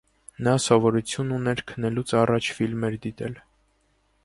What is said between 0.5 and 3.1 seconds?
սովորություն ուներ քնելուց առաջ ֆիլմեր